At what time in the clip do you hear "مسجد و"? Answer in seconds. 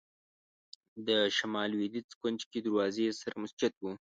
3.43-3.83